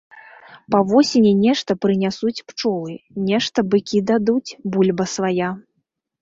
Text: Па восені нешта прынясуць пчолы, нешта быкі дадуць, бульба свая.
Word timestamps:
Па 0.75 0.79
восені 0.91 1.33
нешта 1.41 1.75
прынясуць 1.85 2.43
пчолы, 2.53 2.95
нешта 3.29 3.65
быкі 3.75 4.03
дадуць, 4.13 4.57
бульба 4.75 5.09
свая. 5.15 5.51